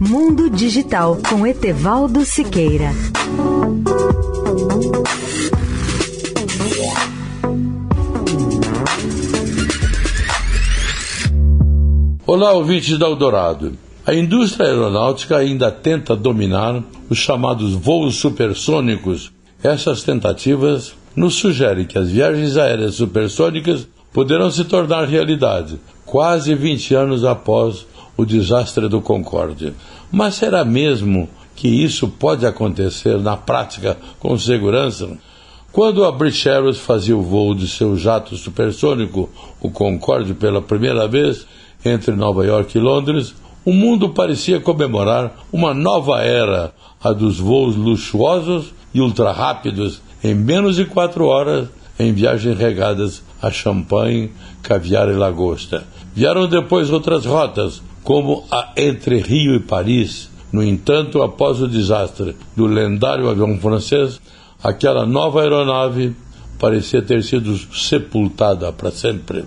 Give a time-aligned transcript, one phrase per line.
[0.00, 2.92] Mundo Digital com Etevaldo Siqueira.
[12.24, 13.76] Olá, ouvintes da Eldorado.
[14.06, 16.80] A indústria aeronáutica ainda tenta dominar
[17.10, 19.32] os chamados voos supersônicos.
[19.64, 26.94] Essas tentativas nos sugerem que as viagens aéreas supersônicas poderão se tornar realidade, quase 20
[26.94, 27.84] anos após
[28.18, 29.72] o desastre do Concorde.
[30.10, 35.08] Mas será mesmo que isso pode acontecer na prática com segurança?
[35.70, 39.30] Quando a British Airways fazia o voo de seu jato supersônico,
[39.60, 41.46] o Concorde, pela primeira vez
[41.84, 43.34] entre Nova York e Londres,
[43.64, 50.74] o mundo parecia comemorar uma nova era, a dos voos luxuosos e ultra-rápidos em menos
[50.74, 55.86] de quatro horas, em viagens regadas a champanhe, caviar e lagosta.
[56.14, 60.30] Vieram depois outras rotas, como a entre Rio e Paris.
[60.52, 64.20] No entanto, após o desastre do lendário avião francês,
[64.62, 66.14] aquela nova aeronave
[66.58, 69.44] parecia ter sido sepultada para sempre.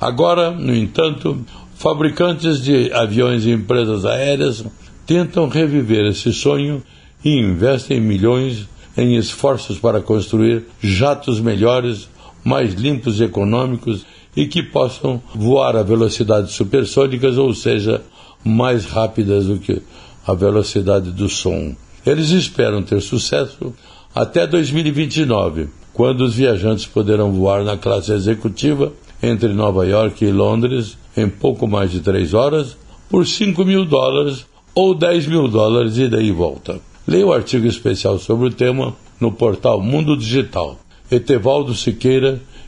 [0.00, 1.44] Agora, no entanto,
[1.76, 4.64] Fabricantes de aviões e empresas aéreas
[5.06, 6.82] tentam reviver esse sonho
[7.22, 12.08] e investem milhões em esforços para construir jatos melhores,
[12.42, 18.02] mais limpos e econômicos e que possam voar a velocidades supersônicas, ou seja,
[18.44, 19.80] mais rápidas do que
[20.26, 21.74] a velocidade do som.
[22.04, 23.74] Eles esperam ter sucesso
[24.14, 28.92] até 2029, quando os viajantes poderão voar na classe executiva
[29.22, 32.76] entre Nova York e Londres em pouco mais de três horas
[33.08, 36.78] por 5 mil dólares ou 10 mil dólares e daí volta.
[37.06, 40.78] Leia o artigo especial sobre o tema no portal Mundo Digital.
[41.10, 42.40] Etevaldo Siqueira,